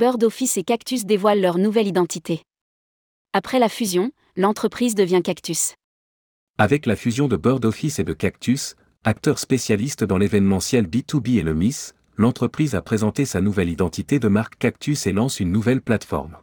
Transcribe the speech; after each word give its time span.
Bird 0.00 0.24
Office 0.24 0.56
et 0.56 0.62
Cactus 0.62 1.04
dévoilent 1.04 1.42
leur 1.42 1.58
nouvelle 1.58 1.86
identité. 1.86 2.40
Après 3.34 3.58
la 3.58 3.68
fusion, 3.68 4.12
l'entreprise 4.34 4.94
devient 4.94 5.20
Cactus. 5.22 5.74
Avec 6.56 6.86
la 6.86 6.96
fusion 6.96 7.28
de 7.28 7.36
Bird 7.36 7.62
Office 7.66 7.98
et 7.98 8.04
de 8.04 8.14
Cactus, 8.14 8.76
acteur 9.04 9.38
spécialiste 9.38 10.02
dans 10.02 10.16
l'événementiel 10.16 10.86
B2B 10.86 11.36
et 11.36 11.42
le 11.42 11.52
MIS, 11.52 11.92
l'entreprise 12.16 12.74
a 12.74 12.80
présenté 12.80 13.26
sa 13.26 13.42
nouvelle 13.42 13.68
identité 13.68 14.18
de 14.18 14.28
marque 14.28 14.56
Cactus 14.56 15.06
et 15.06 15.12
lance 15.12 15.38
une 15.38 15.52
nouvelle 15.52 15.82
plateforme. 15.82 16.38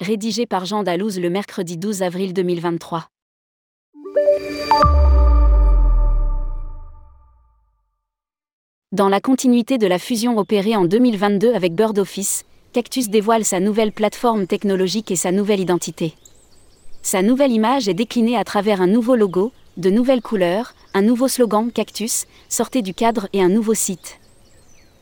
Rédigé 0.00 0.46
par 0.46 0.64
Jean 0.64 0.84
Dalouse 0.84 1.20
le 1.20 1.28
mercredi 1.28 1.76
12 1.76 2.00
avril 2.00 2.32
2023. 2.32 3.08
Dans 8.92 9.10
la 9.10 9.20
continuité 9.20 9.76
de 9.76 9.86
la 9.86 9.98
fusion 9.98 10.38
opérée 10.38 10.76
en 10.76 10.86
2022 10.86 11.52
avec 11.52 11.74
Bird 11.74 11.98
Office, 11.98 12.46
Cactus 12.74 13.08
dévoile 13.08 13.44
sa 13.44 13.60
nouvelle 13.60 13.92
plateforme 13.92 14.48
technologique 14.48 15.12
et 15.12 15.16
sa 15.16 15.30
nouvelle 15.30 15.60
identité. 15.60 16.14
Sa 17.02 17.22
nouvelle 17.22 17.52
image 17.52 17.86
est 17.86 17.94
déclinée 17.94 18.36
à 18.36 18.42
travers 18.42 18.82
un 18.82 18.88
nouveau 18.88 19.14
logo, 19.14 19.52
de 19.76 19.90
nouvelles 19.90 20.22
couleurs, 20.22 20.74
un 20.92 21.02
nouveau 21.02 21.28
slogan 21.28 21.70
Cactus, 21.70 22.26
sortez 22.48 22.82
du 22.82 22.92
cadre 22.92 23.28
et 23.32 23.40
un 23.40 23.48
nouveau 23.48 23.74
site. 23.74 24.18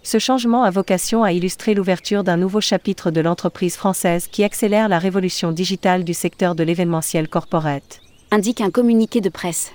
Ce 0.02 0.18
changement 0.18 0.64
a 0.64 0.70
vocation 0.70 1.24
à 1.24 1.32
illustrer 1.32 1.72
l'ouverture 1.72 2.24
d'un 2.24 2.36
nouveau 2.36 2.60
chapitre 2.60 3.10
de 3.10 3.22
l'entreprise 3.22 3.76
française 3.76 4.28
qui 4.30 4.44
accélère 4.44 4.90
la 4.90 4.98
révolution 4.98 5.50
digitale 5.50 6.04
du 6.04 6.12
secteur 6.12 6.54
de 6.54 6.64
l'événementiel 6.64 7.26
corporate. 7.26 8.02
Indique 8.30 8.60
un 8.60 8.70
communiqué 8.70 9.22
de 9.22 9.30
presse. 9.30 9.72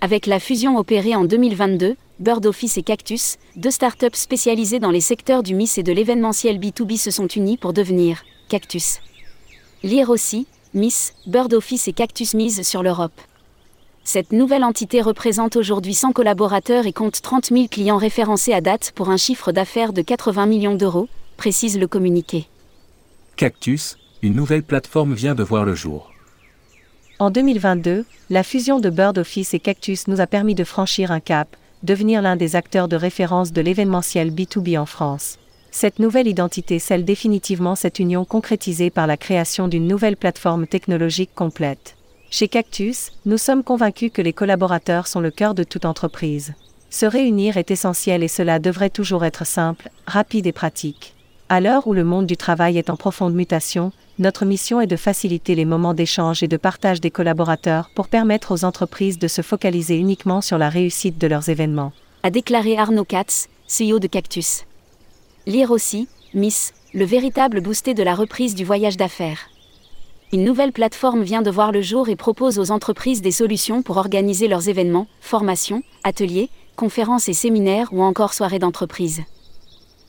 Avec 0.00 0.26
la 0.26 0.40
fusion 0.40 0.78
opérée 0.78 1.14
en 1.14 1.22
2022, 1.22 1.94
Bird 2.20 2.46
Office 2.46 2.78
et 2.78 2.84
Cactus, 2.84 3.38
deux 3.56 3.72
startups 3.72 4.06
spécialisées 4.14 4.78
dans 4.78 4.92
les 4.92 5.00
secteurs 5.00 5.42
du 5.42 5.54
MIS 5.56 5.72
et 5.78 5.82
de 5.82 5.92
l'événementiel 5.92 6.60
B2B 6.60 6.96
se 6.96 7.10
sont 7.10 7.26
unies 7.26 7.56
pour 7.56 7.72
devenir 7.72 8.22
Cactus. 8.48 9.00
Lire 9.82 10.10
aussi, 10.10 10.46
Miss, 10.74 11.14
Bird 11.26 11.52
Office 11.52 11.88
et 11.88 11.92
Cactus 11.92 12.34
mise 12.34 12.62
sur 12.62 12.84
l'Europe. 12.84 13.20
Cette 14.04 14.32
nouvelle 14.32 14.62
entité 14.62 15.00
représente 15.00 15.56
aujourd'hui 15.56 15.94
100 15.94 16.12
collaborateurs 16.12 16.86
et 16.86 16.92
compte 16.92 17.20
30 17.20 17.46
000 17.46 17.66
clients 17.68 17.96
référencés 17.96 18.52
à 18.52 18.60
date 18.60 18.92
pour 18.94 19.10
un 19.10 19.16
chiffre 19.16 19.50
d'affaires 19.50 19.92
de 19.92 20.02
80 20.02 20.46
millions 20.46 20.74
d'euros, 20.76 21.08
précise 21.36 21.78
le 21.78 21.88
communiqué. 21.88 22.46
Cactus, 23.34 23.98
une 24.22 24.34
nouvelle 24.34 24.62
plateforme 24.62 25.14
vient 25.14 25.34
de 25.34 25.42
voir 25.42 25.64
le 25.64 25.74
jour. 25.74 26.12
En 27.18 27.30
2022, 27.30 28.04
la 28.30 28.42
fusion 28.44 28.78
de 28.78 28.90
Bird 28.90 29.18
Office 29.18 29.52
et 29.52 29.58
Cactus 29.58 30.06
nous 30.06 30.20
a 30.20 30.28
permis 30.28 30.54
de 30.54 30.64
franchir 30.64 31.10
un 31.10 31.20
cap, 31.20 31.56
devenir 31.84 32.22
l'un 32.22 32.34
des 32.34 32.56
acteurs 32.56 32.88
de 32.88 32.96
référence 32.96 33.52
de 33.52 33.60
l'événementiel 33.60 34.32
B2B 34.32 34.78
en 34.78 34.86
France. 34.86 35.38
Cette 35.70 35.98
nouvelle 35.98 36.26
identité 36.26 36.78
scelle 36.78 37.04
définitivement 37.04 37.74
cette 37.74 37.98
union 37.98 38.24
concrétisée 38.24 38.90
par 38.90 39.06
la 39.06 39.16
création 39.16 39.68
d'une 39.68 39.86
nouvelle 39.86 40.16
plateforme 40.16 40.66
technologique 40.66 41.34
complète. 41.34 41.96
Chez 42.30 42.48
Cactus, 42.48 43.12
nous 43.26 43.38
sommes 43.38 43.62
convaincus 43.62 44.10
que 44.12 44.22
les 44.22 44.32
collaborateurs 44.32 45.06
sont 45.06 45.20
le 45.20 45.30
cœur 45.30 45.54
de 45.54 45.62
toute 45.62 45.84
entreprise. 45.84 46.54
Se 46.90 47.06
réunir 47.06 47.56
est 47.56 47.70
essentiel 47.70 48.22
et 48.22 48.28
cela 48.28 48.58
devrait 48.58 48.90
toujours 48.90 49.24
être 49.24 49.44
simple, 49.44 49.90
rapide 50.06 50.46
et 50.46 50.52
pratique. 50.52 51.14
À 51.54 51.60
l'heure 51.60 51.86
où 51.86 51.92
le 51.92 52.02
monde 52.02 52.26
du 52.26 52.36
travail 52.36 52.78
est 52.78 52.90
en 52.90 52.96
profonde 52.96 53.32
mutation, 53.32 53.92
notre 54.18 54.44
mission 54.44 54.80
est 54.80 54.88
de 54.88 54.96
faciliter 54.96 55.54
les 55.54 55.64
moments 55.64 55.94
d'échange 55.94 56.42
et 56.42 56.48
de 56.48 56.56
partage 56.56 57.00
des 57.00 57.12
collaborateurs 57.12 57.90
pour 57.94 58.08
permettre 58.08 58.50
aux 58.50 58.64
entreprises 58.64 59.20
de 59.20 59.28
se 59.28 59.40
focaliser 59.40 59.96
uniquement 59.96 60.40
sur 60.40 60.58
la 60.58 60.68
réussite 60.68 61.16
de 61.16 61.28
leurs 61.28 61.50
événements. 61.50 61.92
A 62.24 62.30
déclaré 62.30 62.76
Arnaud 62.76 63.04
Katz, 63.04 63.48
CEO 63.68 64.00
de 64.00 64.08
Cactus. 64.08 64.64
Lire 65.46 65.70
aussi, 65.70 66.08
Miss, 66.34 66.74
le 66.92 67.04
véritable 67.04 67.60
boosté 67.60 67.94
de 67.94 68.02
la 68.02 68.16
reprise 68.16 68.56
du 68.56 68.64
voyage 68.64 68.96
d'affaires. 68.96 69.48
Une 70.32 70.42
nouvelle 70.42 70.72
plateforme 70.72 71.22
vient 71.22 71.42
de 71.42 71.52
voir 71.52 71.70
le 71.70 71.82
jour 71.82 72.08
et 72.08 72.16
propose 72.16 72.58
aux 72.58 72.72
entreprises 72.72 73.22
des 73.22 73.30
solutions 73.30 73.82
pour 73.82 73.98
organiser 73.98 74.48
leurs 74.48 74.68
événements, 74.68 75.06
formations, 75.20 75.84
ateliers, 76.02 76.50
conférences 76.74 77.28
et 77.28 77.32
séminaires 77.32 77.90
ou 77.92 78.02
encore 78.02 78.34
soirées 78.34 78.58
d'entreprise. 78.58 79.22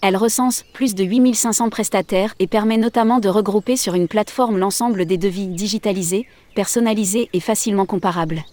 Elle 0.07 0.17
recense 0.17 0.63
plus 0.71 0.93
de 0.93 1.03
8500 1.03 1.71
prestataires 1.71 2.35
et 2.37 2.45
permet 2.45 2.77
notamment 2.77 3.17
de 3.17 3.27
regrouper 3.27 3.75
sur 3.75 3.95
une 3.95 4.07
plateforme 4.07 4.59
l'ensemble 4.59 5.07
des 5.07 5.17
devis 5.17 5.47
digitalisés, 5.47 6.27
personnalisés 6.53 7.27
et 7.33 7.39
facilement 7.39 7.87
comparables. 7.87 8.43